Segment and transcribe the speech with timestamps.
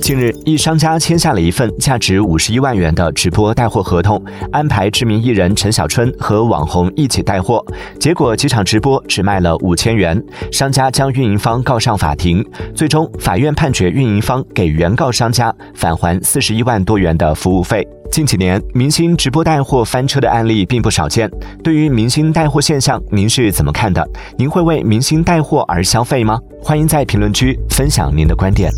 [0.00, 7.64] 近日一商家签下了一份价值五十一万元的直播带货合同安排知名艺人陈小春和网红一起带货。
[7.98, 12.44] 结果几场直播只卖了五千元商家将运营方告上法庭。
[12.74, 17.86] 最终法院判决运营方给原告商家返还四十一万多元的服务费。
[18.10, 21.30] 近几年明星直播带货翻车的案例并不少见。
[21.62, 24.04] 对于明星带货现象您是怎么看的？
[24.36, 26.38] 您会为明星带货而消费吗？
[26.60, 28.72] 欢迎在评论区分享您的观点。